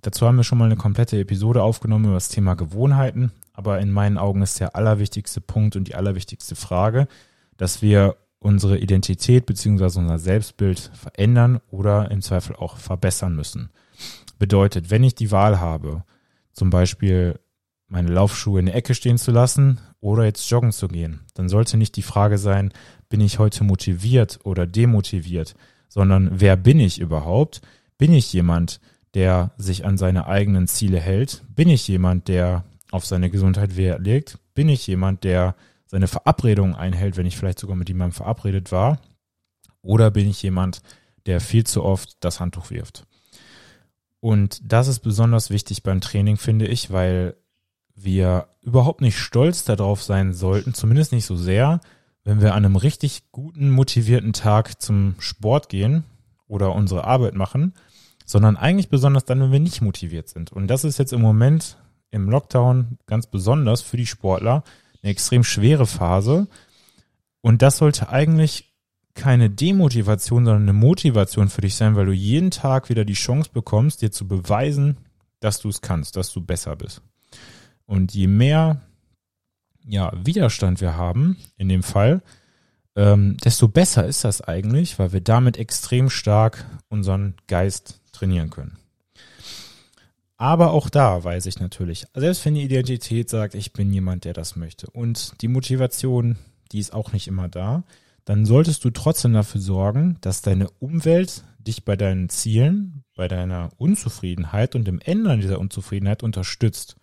Dazu 0.00 0.26
haben 0.26 0.36
wir 0.36 0.44
schon 0.44 0.58
mal 0.58 0.66
eine 0.66 0.76
komplette 0.76 1.18
Episode 1.18 1.62
aufgenommen 1.62 2.06
über 2.06 2.14
das 2.14 2.28
Thema 2.28 2.54
Gewohnheiten, 2.54 3.32
aber 3.52 3.80
in 3.80 3.90
meinen 3.90 4.18
Augen 4.18 4.42
ist 4.42 4.60
der 4.60 4.76
allerwichtigste 4.76 5.40
Punkt 5.40 5.76
und 5.76 5.88
die 5.88 5.94
allerwichtigste 5.94 6.56
Frage, 6.56 7.08
dass 7.56 7.82
wir 7.82 8.16
unsere 8.38 8.78
Identität 8.78 9.44
beziehungsweise 9.46 9.98
unser 9.98 10.18
Selbstbild 10.18 10.78
verändern 10.94 11.60
oder 11.70 12.10
im 12.10 12.22
Zweifel 12.22 12.54
auch 12.54 12.76
verbessern 12.76 13.34
müssen. 13.34 13.70
Bedeutet, 14.38 14.90
wenn 14.90 15.02
ich 15.02 15.14
die 15.14 15.30
Wahl 15.30 15.58
habe, 15.58 16.04
zum 16.52 16.70
Beispiel 16.70 17.40
meine 17.88 18.10
Laufschuhe 18.10 18.60
in 18.60 18.66
der 18.66 18.74
Ecke 18.74 18.94
stehen 18.94 19.18
zu 19.18 19.30
lassen 19.30 19.80
oder 20.00 20.24
jetzt 20.24 20.48
joggen 20.50 20.72
zu 20.72 20.88
gehen, 20.88 21.20
dann 21.34 21.48
sollte 21.48 21.76
nicht 21.76 21.96
die 21.96 22.02
Frage 22.02 22.38
sein, 22.38 22.72
bin 23.08 23.20
ich 23.20 23.38
heute 23.38 23.64
motiviert 23.64 24.40
oder 24.44 24.66
demotiviert, 24.66 25.54
sondern 25.88 26.30
wer 26.32 26.56
bin 26.56 26.80
ich 26.80 26.98
überhaupt? 26.98 27.60
Bin 27.98 28.12
ich 28.12 28.32
jemand, 28.32 28.80
der 29.14 29.52
sich 29.56 29.84
an 29.84 29.96
seine 29.96 30.26
eigenen 30.26 30.66
Ziele 30.66 31.00
hält? 31.00 31.42
Bin 31.48 31.68
ich 31.68 31.86
jemand, 31.88 32.28
der 32.28 32.64
auf 32.90 33.06
seine 33.06 33.30
Gesundheit 33.30 33.76
Wert 33.76 34.04
legt? 34.04 34.38
Bin 34.54 34.68
ich 34.68 34.86
jemand, 34.86 35.24
der 35.24 35.54
seine 35.86 36.08
Verabredungen 36.08 36.74
einhält, 36.74 37.16
wenn 37.16 37.26
ich 37.26 37.36
vielleicht 37.36 37.58
sogar 37.58 37.76
mit 37.76 37.88
jemandem 37.88 38.12
verabredet 38.12 38.72
war? 38.72 39.00
Oder 39.82 40.10
bin 40.10 40.28
ich 40.28 40.42
jemand, 40.42 40.82
der 41.26 41.40
viel 41.40 41.64
zu 41.64 41.84
oft 41.84 42.16
das 42.20 42.40
Handtuch 42.40 42.70
wirft? 42.70 43.06
Und 44.20 44.60
das 44.64 44.88
ist 44.88 45.00
besonders 45.00 45.50
wichtig 45.50 45.82
beim 45.82 46.00
Training, 46.00 46.36
finde 46.36 46.66
ich, 46.66 46.90
weil 46.90 47.36
wir 47.96 48.48
überhaupt 48.62 49.00
nicht 49.00 49.18
stolz 49.18 49.64
darauf 49.64 50.02
sein 50.02 50.34
sollten, 50.34 50.74
zumindest 50.74 51.12
nicht 51.12 51.24
so 51.24 51.34
sehr, 51.34 51.80
wenn 52.24 52.40
wir 52.40 52.54
an 52.54 52.64
einem 52.64 52.76
richtig 52.76 53.30
guten, 53.32 53.70
motivierten 53.70 54.32
Tag 54.32 54.80
zum 54.82 55.14
Sport 55.18 55.68
gehen 55.68 56.04
oder 56.46 56.74
unsere 56.74 57.04
Arbeit 57.04 57.34
machen, 57.34 57.72
sondern 58.24 58.56
eigentlich 58.56 58.90
besonders 58.90 59.24
dann, 59.24 59.40
wenn 59.40 59.52
wir 59.52 59.60
nicht 59.60 59.80
motiviert 59.80 60.28
sind. 60.28 60.52
Und 60.52 60.66
das 60.68 60.84
ist 60.84 60.98
jetzt 60.98 61.12
im 61.12 61.22
Moment 61.22 61.78
im 62.10 62.28
Lockdown 62.28 62.98
ganz 63.06 63.26
besonders 63.26 63.80
für 63.82 63.96
die 63.96 64.06
Sportler 64.06 64.62
eine 65.02 65.12
extrem 65.12 65.44
schwere 65.44 65.86
Phase. 65.86 66.48
Und 67.40 67.62
das 67.62 67.78
sollte 67.78 68.08
eigentlich 68.08 68.74
keine 69.14 69.48
Demotivation, 69.48 70.44
sondern 70.44 70.62
eine 70.62 70.72
Motivation 70.72 71.48
für 71.48 71.62
dich 71.62 71.76
sein, 71.76 71.96
weil 71.96 72.06
du 72.06 72.12
jeden 72.12 72.50
Tag 72.50 72.90
wieder 72.90 73.04
die 73.04 73.14
Chance 73.14 73.50
bekommst, 73.52 74.02
dir 74.02 74.10
zu 74.10 74.28
beweisen, 74.28 74.98
dass 75.40 75.60
du 75.60 75.68
es 75.68 75.80
kannst, 75.80 76.16
dass 76.16 76.32
du 76.32 76.40
besser 76.40 76.76
bist. 76.76 77.02
Und 77.86 78.12
je 78.14 78.26
mehr 78.26 78.82
ja, 79.86 80.12
Widerstand 80.24 80.80
wir 80.80 80.96
haben, 80.96 81.36
in 81.56 81.68
dem 81.68 81.82
Fall, 81.82 82.22
ähm, 82.96 83.36
desto 83.44 83.68
besser 83.68 84.06
ist 84.06 84.24
das 84.24 84.40
eigentlich, 84.40 84.98
weil 84.98 85.12
wir 85.12 85.20
damit 85.20 85.56
extrem 85.58 86.10
stark 86.10 86.66
unseren 86.88 87.34
Geist 87.46 88.00
trainieren 88.12 88.50
können. 88.50 88.78
Aber 90.38 90.72
auch 90.72 90.90
da 90.90 91.22
weiß 91.22 91.46
ich 91.46 91.60
natürlich, 91.60 92.06
selbst 92.14 92.44
wenn 92.44 92.54
die 92.54 92.64
Identität 92.64 93.30
sagt, 93.30 93.54
ich 93.54 93.72
bin 93.72 93.92
jemand, 93.92 94.24
der 94.24 94.34
das 94.34 94.56
möchte 94.56 94.88
und 94.90 95.40
die 95.40 95.48
Motivation, 95.48 96.36
die 96.72 96.78
ist 96.78 96.92
auch 96.92 97.12
nicht 97.12 97.26
immer 97.26 97.48
da, 97.48 97.84
dann 98.26 98.44
solltest 98.44 98.84
du 98.84 98.90
trotzdem 98.90 99.32
dafür 99.32 99.60
sorgen, 99.60 100.18
dass 100.20 100.42
deine 100.42 100.68
Umwelt 100.78 101.44
dich 101.58 101.84
bei 101.84 101.96
deinen 101.96 102.28
Zielen, 102.28 103.04
bei 103.14 103.28
deiner 103.28 103.70
Unzufriedenheit 103.78 104.74
und 104.74 104.86
dem 104.86 105.00
Ändern 105.00 105.40
dieser 105.40 105.58
Unzufriedenheit 105.58 106.22
unterstützt. 106.22 106.96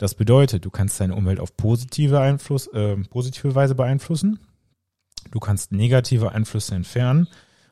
Das 0.00 0.14
bedeutet, 0.14 0.64
du 0.64 0.70
kannst 0.70 0.98
deine 0.98 1.14
Umwelt 1.14 1.40
auf 1.40 1.58
positive 1.58 2.20
Einfluss, 2.20 2.68
äh, 2.68 2.96
positive 3.10 3.54
Weise 3.54 3.74
beeinflussen. 3.74 4.40
Du 5.30 5.40
kannst 5.40 5.72
negative 5.72 6.32
Einflüsse 6.32 6.74
entfernen 6.74 7.28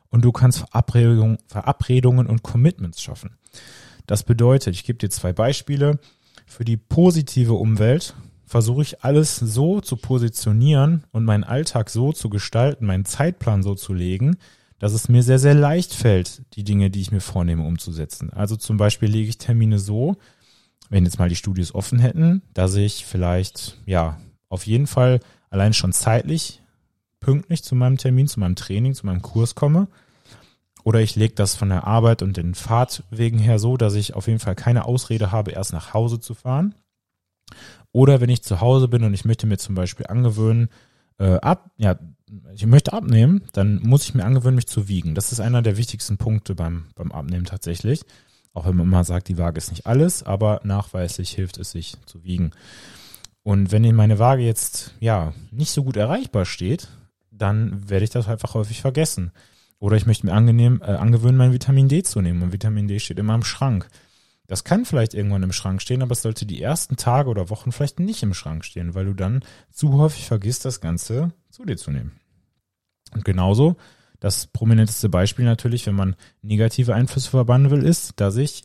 und 0.09 0.23
du 0.23 0.31
kannst 0.31 0.59
Verabredung, 0.59 1.39
Verabredungen 1.47 2.27
und 2.27 2.43
Commitments 2.43 3.01
schaffen. 3.01 3.39
Das 4.05 4.21
bedeutet, 4.21 4.75
ich 4.75 4.83
gebe 4.83 4.99
dir 4.99 5.09
zwei 5.09 5.33
Beispiele. 5.33 5.97
Für 6.45 6.63
die 6.63 6.77
positive 6.77 7.53
Umwelt 7.53 8.13
versuche 8.45 8.83
ich 8.83 9.03
alles 9.03 9.37
so 9.37 9.81
zu 9.81 9.95
positionieren 9.97 11.05
und 11.11 11.25
meinen 11.25 11.43
Alltag 11.43 11.89
so 11.89 12.13
zu 12.13 12.29
gestalten, 12.29 12.85
meinen 12.85 13.05
Zeitplan 13.05 13.63
so 13.63 13.73
zu 13.73 13.91
legen, 13.91 14.37
dass 14.77 14.93
es 14.93 15.09
mir 15.09 15.23
sehr, 15.23 15.39
sehr 15.39 15.55
leicht 15.55 15.95
fällt, 15.95 16.43
die 16.53 16.63
Dinge, 16.63 16.91
die 16.91 17.01
ich 17.01 17.11
mir 17.11 17.21
vornehme, 17.21 17.65
umzusetzen. 17.65 18.29
Also 18.29 18.55
zum 18.55 18.77
Beispiel 18.77 19.09
lege 19.09 19.29
ich 19.29 19.39
Termine 19.39 19.79
so, 19.79 20.17
wenn 20.89 21.05
jetzt 21.05 21.19
mal 21.19 21.29
die 21.29 21.35
Studios 21.35 21.73
offen 21.73 21.99
hätten, 21.99 22.41
dass 22.53 22.75
ich 22.75 23.05
vielleicht, 23.05 23.77
ja, 23.85 24.19
auf 24.49 24.65
jeden 24.65 24.87
Fall 24.87 25.19
allein 25.49 25.73
schon 25.73 25.93
zeitlich 25.93 26.61
pünktlich 27.19 27.63
zu 27.63 27.75
meinem 27.75 27.97
Termin, 27.97 28.27
zu 28.27 28.39
meinem 28.39 28.55
Training, 28.55 28.93
zu 28.93 29.05
meinem 29.05 29.21
Kurs 29.21 29.55
komme. 29.55 29.87
Oder 30.83 31.01
ich 31.01 31.15
lege 31.15 31.35
das 31.35 31.55
von 31.55 31.69
der 31.69 31.85
Arbeit 31.85 32.21
und 32.21 32.37
den 32.37 32.55
Fahrtwegen 32.55 33.37
her 33.39 33.59
so, 33.59 33.77
dass 33.77 33.95
ich 33.95 34.15
auf 34.15 34.27
jeden 34.27 34.39
Fall 34.39 34.55
keine 34.55 34.85
Ausrede 34.85 35.31
habe, 35.31 35.51
erst 35.51 35.73
nach 35.73 35.93
Hause 35.93 36.19
zu 36.19 36.33
fahren. 36.33 36.73
Oder 37.91 38.21
wenn 38.21 38.29
ich 38.29 38.43
zu 38.43 38.61
Hause 38.61 38.87
bin 38.87 39.03
und 39.03 39.13
ich 39.13 39.25
möchte 39.25 39.47
mir 39.47 39.57
zum 39.57 39.75
Beispiel 39.75 40.07
angewöhnen, 40.07 40.69
äh, 41.17 41.35
ab, 41.35 41.71
ja, 41.77 41.99
ich 42.53 42.65
möchte 42.65 42.93
abnehmen, 42.93 43.43
dann 43.53 43.81
muss 43.81 44.05
ich 44.05 44.13
mir 44.13 44.23
angewöhnen, 44.23 44.55
mich 44.55 44.67
zu 44.67 44.87
wiegen. 44.87 45.15
Das 45.15 45.31
ist 45.31 45.39
einer 45.39 45.61
der 45.61 45.77
wichtigsten 45.77 46.17
Punkte 46.17 46.55
beim, 46.55 46.85
beim 46.95 47.11
Abnehmen 47.11 47.45
tatsächlich. 47.45 48.01
Auch 48.59 48.65
wenn 48.65 48.75
man 48.75 48.87
immer 48.87 49.05
sagt, 49.05 49.29
die 49.29 49.37
Waage 49.37 49.57
ist 49.57 49.71
nicht 49.71 49.87
alles, 49.87 50.21
aber 50.21 50.59
nachweislich 50.65 51.31
hilft 51.31 51.57
es 51.57 51.71
sich 51.71 51.95
zu 52.05 52.25
wiegen. 52.25 52.51
Und 53.41 53.71
wenn 53.71 53.95
meine 53.95 54.19
Waage 54.19 54.41
jetzt 54.41 54.95
ja 54.99 55.31
nicht 55.49 55.71
so 55.71 55.85
gut 55.85 55.95
erreichbar 55.95 56.43
steht, 56.43 56.89
dann 57.31 57.89
werde 57.89 58.03
ich 58.03 58.09
das 58.09 58.27
einfach 58.27 58.55
häufig 58.55 58.81
vergessen. 58.81 59.31
Oder 59.79 59.95
ich 59.95 60.05
möchte 60.05 60.25
mir 60.25 60.33
angenehm, 60.33 60.81
äh, 60.81 60.91
angewöhnen, 60.91 61.37
mein 61.37 61.53
Vitamin 61.53 61.87
D 61.87 62.03
zu 62.03 62.19
nehmen. 62.19 62.41
Und 62.41 62.51
Vitamin 62.51 62.89
D 62.89 62.99
steht 62.99 63.17
immer 63.17 63.33
im 63.33 63.45
Schrank. 63.45 63.87
Das 64.45 64.65
kann 64.65 64.83
vielleicht 64.83 65.13
irgendwann 65.13 65.43
im 65.43 65.53
Schrank 65.53 65.81
stehen, 65.81 66.01
aber 66.01 66.11
es 66.11 66.21
sollte 66.21 66.45
die 66.45 66.61
ersten 66.61 66.97
Tage 66.97 67.29
oder 67.29 67.49
Wochen 67.49 67.71
vielleicht 67.71 68.01
nicht 68.01 68.23
im 68.23 68.33
Schrank 68.33 68.65
stehen, 68.65 68.93
weil 68.93 69.05
du 69.05 69.13
dann 69.13 69.41
zu 69.71 69.93
häufig 69.93 70.25
vergisst, 70.25 70.65
das 70.65 70.81
Ganze 70.81 71.31
zu 71.49 71.63
dir 71.63 71.77
zu 71.77 71.91
nehmen. 71.91 72.19
Und 73.13 73.23
genauso 73.23 73.77
das 74.19 74.47
prominenteste 74.47 75.09
Beispiel 75.09 75.45
natürlich, 75.45 75.85
wenn 75.87 75.95
man 75.95 76.15
negative 76.41 76.93
Einflüsse 76.93 77.29
verbannen 77.29 77.71
will, 77.71 77.83
ist, 77.83 78.19
dass 78.19 78.35
ich 78.37 78.63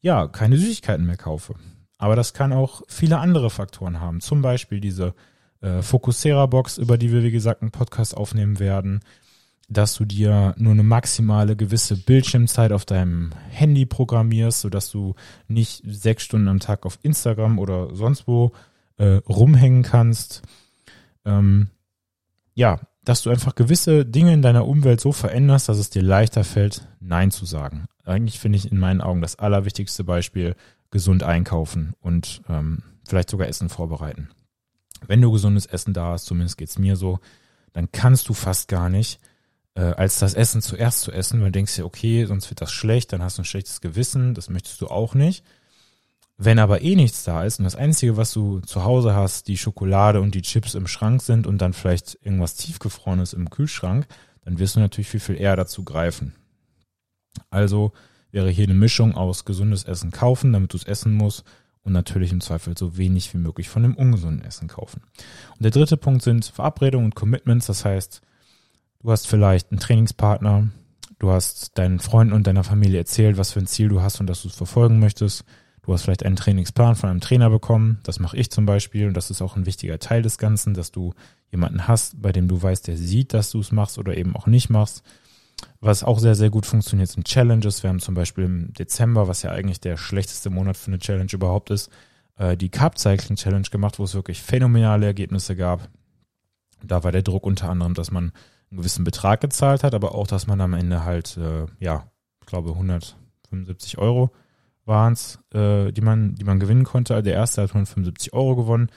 ja 0.00 0.28
keine 0.28 0.56
Süßigkeiten 0.56 1.06
mehr 1.06 1.16
kaufe. 1.16 1.54
Aber 1.98 2.16
das 2.16 2.32
kann 2.32 2.52
auch 2.52 2.82
viele 2.88 3.18
andere 3.18 3.50
Faktoren 3.50 4.00
haben. 4.00 4.20
Zum 4.20 4.42
Beispiel 4.42 4.80
diese 4.80 5.14
äh, 5.60 5.82
Focusera-Box, 5.82 6.78
über 6.78 6.96
die 6.96 7.12
wir, 7.12 7.22
wie 7.22 7.32
gesagt, 7.32 7.62
einen 7.62 7.72
Podcast 7.72 8.16
aufnehmen 8.16 8.60
werden, 8.60 9.00
dass 9.68 9.94
du 9.94 10.04
dir 10.04 10.54
nur 10.56 10.72
eine 10.72 10.82
maximale 10.82 11.54
gewisse 11.54 11.96
Bildschirmzeit 11.96 12.72
auf 12.72 12.84
deinem 12.84 13.32
Handy 13.50 13.84
programmierst, 13.84 14.60
sodass 14.60 14.90
du 14.90 15.14
nicht 15.46 15.82
sechs 15.86 16.22
Stunden 16.22 16.48
am 16.48 16.60
Tag 16.60 16.86
auf 16.86 16.98
Instagram 17.02 17.58
oder 17.58 17.94
sonst 17.94 18.26
wo 18.26 18.52
äh, 18.96 19.20
rumhängen 19.28 19.82
kannst. 19.82 20.42
Ähm, 21.24 21.68
ja, 22.54 22.80
dass 23.02 23.22
du 23.22 23.30
einfach 23.30 23.54
gewisse 23.54 24.04
Dinge 24.04 24.34
in 24.34 24.42
deiner 24.42 24.66
Umwelt 24.66 25.00
so 25.00 25.12
veränderst, 25.12 25.68
dass 25.68 25.78
es 25.78 25.90
dir 25.90 26.02
leichter 26.02 26.44
fällt, 26.44 26.86
Nein 27.00 27.30
zu 27.30 27.46
sagen. 27.46 27.86
Eigentlich 28.04 28.38
finde 28.38 28.58
ich 28.58 28.70
in 28.70 28.78
meinen 28.78 29.00
Augen 29.00 29.20
das 29.20 29.38
allerwichtigste 29.38 30.04
Beispiel 30.04 30.54
gesund 30.90 31.22
einkaufen 31.22 31.94
und 32.00 32.42
ähm, 32.48 32.82
vielleicht 33.06 33.30
sogar 33.30 33.48
Essen 33.48 33.68
vorbereiten. 33.68 34.28
Wenn 35.06 35.20
du 35.20 35.30
gesundes 35.30 35.66
Essen 35.66 35.94
da 35.94 36.12
hast, 36.12 36.26
zumindest 36.26 36.58
geht's 36.58 36.78
mir 36.78 36.96
so, 36.96 37.20
dann 37.72 37.92
kannst 37.92 38.28
du 38.28 38.34
fast 38.34 38.68
gar 38.68 38.88
nicht, 38.88 39.20
äh, 39.74 39.82
als 39.82 40.18
das 40.18 40.34
Essen 40.34 40.60
zuerst 40.60 41.02
zu 41.02 41.12
essen, 41.12 41.40
weil 41.40 41.48
du 41.48 41.52
denkst 41.52 41.76
dir, 41.76 41.84
okay, 41.84 42.24
sonst 42.24 42.50
wird 42.50 42.60
das 42.60 42.72
schlecht, 42.72 43.12
dann 43.12 43.22
hast 43.22 43.38
du 43.38 43.42
ein 43.42 43.46
schlechtes 43.46 43.80
Gewissen, 43.80 44.34
das 44.34 44.48
möchtest 44.48 44.80
du 44.80 44.88
auch 44.88 45.14
nicht. 45.14 45.44
Wenn 46.40 46.60
aber 46.60 46.82
eh 46.82 46.94
nichts 46.94 47.24
da 47.24 47.42
ist 47.42 47.58
und 47.58 47.64
das 47.64 47.74
Einzige, 47.74 48.16
was 48.16 48.32
du 48.32 48.60
zu 48.60 48.84
Hause 48.84 49.14
hast, 49.14 49.48
die 49.48 49.56
Schokolade 49.56 50.20
und 50.20 50.36
die 50.36 50.42
Chips 50.42 50.74
im 50.74 50.86
Schrank 50.86 51.20
sind 51.20 51.48
und 51.48 51.58
dann 51.58 51.72
vielleicht 51.72 52.16
irgendwas 52.22 52.54
tiefgefrorenes 52.54 53.32
im 53.32 53.50
Kühlschrank, 53.50 54.06
dann 54.44 54.60
wirst 54.60 54.76
du 54.76 54.80
natürlich 54.80 55.08
viel, 55.08 55.20
viel 55.20 55.34
eher 55.34 55.56
dazu 55.56 55.82
greifen. 55.82 56.36
Also 57.50 57.92
wäre 58.30 58.50
hier 58.50 58.64
eine 58.64 58.74
Mischung 58.74 59.16
aus 59.16 59.44
gesundes 59.44 59.82
Essen 59.82 60.12
kaufen, 60.12 60.52
damit 60.52 60.72
du 60.72 60.76
es 60.76 60.84
essen 60.84 61.12
musst 61.12 61.44
und 61.82 61.92
natürlich 61.92 62.30
im 62.30 62.40
Zweifel 62.40 62.78
so 62.78 62.96
wenig 62.96 63.34
wie 63.34 63.38
möglich 63.38 63.68
von 63.68 63.82
dem 63.82 63.96
ungesunden 63.96 64.44
Essen 64.44 64.68
kaufen. 64.68 65.02
Und 65.56 65.64
der 65.64 65.72
dritte 65.72 65.96
Punkt 65.96 66.22
sind 66.22 66.44
Verabredungen 66.44 67.06
und 67.06 67.14
Commitments. 67.16 67.66
Das 67.66 67.84
heißt, 67.84 68.20
du 69.00 69.10
hast 69.10 69.26
vielleicht 69.26 69.72
einen 69.72 69.80
Trainingspartner, 69.80 70.68
du 71.18 71.30
hast 71.32 71.76
deinen 71.78 71.98
Freunden 71.98 72.32
und 72.32 72.46
deiner 72.46 72.62
Familie 72.62 72.98
erzählt, 72.98 73.38
was 73.38 73.52
für 73.52 73.58
ein 73.58 73.66
Ziel 73.66 73.88
du 73.88 74.02
hast 74.02 74.20
und 74.20 74.28
dass 74.28 74.42
du 74.42 74.48
es 74.48 74.54
verfolgen 74.54 75.00
möchtest. 75.00 75.44
Du 75.88 75.94
hast 75.94 76.02
vielleicht 76.02 76.26
einen 76.26 76.36
Trainingsplan 76.36 76.96
von 76.96 77.08
einem 77.08 77.20
Trainer 77.20 77.48
bekommen. 77.48 77.98
Das 78.02 78.20
mache 78.20 78.36
ich 78.36 78.50
zum 78.50 78.66
Beispiel 78.66 79.08
und 79.08 79.14
das 79.14 79.30
ist 79.30 79.40
auch 79.40 79.56
ein 79.56 79.64
wichtiger 79.64 79.98
Teil 79.98 80.20
des 80.20 80.36
Ganzen, 80.36 80.74
dass 80.74 80.92
du 80.92 81.14
jemanden 81.50 81.88
hast, 81.88 82.20
bei 82.20 82.30
dem 82.30 82.46
du 82.46 82.60
weißt, 82.60 82.88
der 82.88 82.98
sieht, 82.98 83.32
dass 83.32 83.48
du 83.48 83.60
es 83.60 83.72
machst 83.72 83.96
oder 83.96 84.14
eben 84.14 84.36
auch 84.36 84.46
nicht 84.46 84.68
machst. 84.68 85.02
Was 85.80 86.04
auch 86.04 86.18
sehr, 86.18 86.34
sehr 86.34 86.50
gut 86.50 86.66
funktioniert, 86.66 87.08
sind 87.08 87.26
Challenges. 87.26 87.82
Wir 87.82 87.88
haben 87.88 88.00
zum 88.00 88.14
Beispiel 88.14 88.44
im 88.44 88.74
Dezember, 88.74 89.28
was 89.28 89.40
ja 89.40 89.50
eigentlich 89.52 89.80
der 89.80 89.96
schlechteste 89.96 90.50
Monat 90.50 90.76
für 90.76 90.88
eine 90.88 90.98
Challenge 90.98 91.30
überhaupt 91.32 91.70
ist, 91.70 91.90
äh, 92.36 92.54
die 92.54 92.68
Carb 92.68 92.98
Cycling 92.98 93.36
Challenge 93.36 93.68
gemacht, 93.70 93.98
wo 93.98 94.04
es 94.04 94.14
wirklich 94.14 94.42
phänomenale 94.42 95.06
Ergebnisse 95.06 95.56
gab. 95.56 95.88
Da 96.84 97.02
war 97.02 97.12
der 97.12 97.22
Druck 97.22 97.46
unter 97.46 97.70
anderem, 97.70 97.94
dass 97.94 98.10
man 98.10 98.32
einen 98.70 98.76
gewissen 98.76 99.04
Betrag 99.04 99.40
gezahlt 99.40 99.84
hat, 99.84 99.94
aber 99.94 100.14
auch, 100.14 100.26
dass 100.26 100.46
man 100.46 100.60
am 100.60 100.74
Ende 100.74 101.06
halt, 101.06 101.38
äh, 101.38 101.64
ja, 101.80 102.10
ich 102.42 102.46
glaube 102.46 102.72
175 102.72 103.96
Euro 103.96 104.30
waren 104.88 105.12
es, 105.12 105.38
äh, 105.54 105.92
die 105.92 106.00
man, 106.00 106.34
die 106.34 106.44
man 106.44 106.58
gewinnen 106.58 106.84
konnte. 106.84 107.22
Der 107.22 107.34
erste 107.34 107.62
hat 107.62 107.70
175 107.70 108.32
Euro 108.32 108.56
gewonnen. 108.56 108.90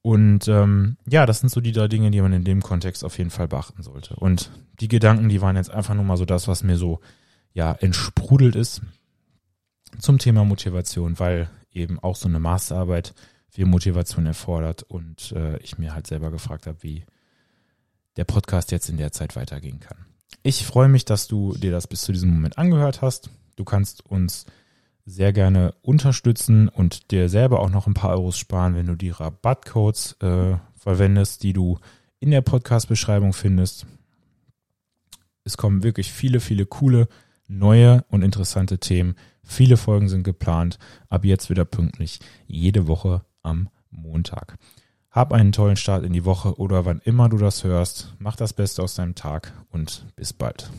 Und 0.00 0.48
ähm, 0.48 0.96
ja, 1.08 1.26
das 1.26 1.40
sind 1.40 1.48
so 1.48 1.60
die 1.60 1.72
drei 1.72 1.88
Dinge, 1.88 2.10
die 2.10 2.20
man 2.20 2.32
in 2.32 2.44
dem 2.44 2.62
Kontext 2.62 3.04
auf 3.04 3.18
jeden 3.18 3.30
Fall 3.30 3.48
beachten 3.48 3.82
sollte. 3.82 4.14
Und 4.16 4.50
die 4.80 4.88
Gedanken, 4.88 5.28
die 5.28 5.40
waren 5.40 5.56
jetzt 5.56 5.70
einfach 5.70 5.94
nur 5.94 6.04
mal 6.04 6.16
so 6.16 6.24
das, 6.24 6.48
was 6.48 6.62
mir 6.62 6.76
so 6.76 7.00
ja 7.52 7.72
entsprudelt 7.72 8.56
ist 8.56 8.82
zum 9.98 10.18
Thema 10.18 10.44
Motivation, 10.44 11.18
weil 11.18 11.48
eben 11.72 11.98
auch 11.98 12.16
so 12.16 12.28
eine 12.28 12.40
Masterarbeit 12.40 13.14
viel 13.48 13.66
Motivation 13.66 14.26
erfordert 14.26 14.82
und 14.82 15.32
äh, 15.32 15.56
ich 15.58 15.78
mir 15.78 15.94
halt 15.94 16.06
selber 16.06 16.30
gefragt 16.30 16.66
habe, 16.66 16.82
wie 16.82 17.04
der 18.16 18.24
Podcast 18.24 18.72
jetzt 18.72 18.88
in 18.88 18.96
der 18.96 19.12
Zeit 19.12 19.36
weitergehen 19.36 19.80
kann. 19.80 19.96
Ich 20.42 20.66
freue 20.66 20.88
mich, 20.88 21.04
dass 21.04 21.28
du 21.28 21.54
dir 21.54 21.70
das 21.70 21.86
bis 21.86 22.02
zu 22.02 22.12
diesem 22.12 22.30
Moment 22.30 22.58
angehört 22.58 23.00
hast. 23.00 23.30
Du 23.56 23.64
kannst 23.64 24.04
uns 24.06 24.46
sehr 25.06 25.32
gerne 25.32 25.74
unterstützen 25.82 26.68
und 26.68 27.10
dir 27.10 27.28
selber 27.28 27.60
auch 27.60 27.70
noch 27.70 27.86
ein 27.86 27.94
paar 27.94 28.10
Euros 28.10 28.38
sparen, 28.38 28.74
wenn 28.74 28.86
du 28.86 28.94
die 28.94 29.10
Rabattcodes 29.10 30.16
äh, 30.20 30.56
verwendest, 30.74 31.42
die 31.42 31.52
du 31.52 31.78
in 32.20 32.30
der 32.30 32.40
Podcast-Beschreibung 32.40 33.32
findest. 33.32 33.86
Es 35.44 35.56
kommen 35.58 35.82
wirklich 35.82 36.10
viele, 36.12 36.40
viele 36.40 36.64
coole, 36.64 37.08
neue 37.46 38.04
und 38.08 38.22
interessante 38.22 38.78
Themen. 38.78 39.14
Viele 39.42 39.76
Folgen 39.76 40.08
sind 40.08 40.22
geplant. 40.22 40.78
Ab 41.10 41.24
jetzt 41.26 41.50
wieder 41.50 41.66
pünktlich 41.66 42.20
jede 42.46 42.86
Woche 42.86 43.24
am 43.42 43.68
Montag. 43.90 44.56
Hab 45.10 45.32
einen 45.32 45.52
tollen 45.52 45.76
Start 45.76 46.04
in 46.04 46.14
die 46.14 46.24
Woche 46.24 46.58
oder 46.58 46.86
wann 46.86 47.00
immer 47.04 47.28
du 47.28 47.36
das 47.36 47.62
hörst. 47.62 48.14
Mach 48.18 48.36
das 48.36 48.54
Beste 48.54 48.82
aus 48.82 48.94
deinem 48.94 49.14
Tag 49.14 49.52
und 49.70 50.06
bis 50.16 50.32
bald. 50.32 50.70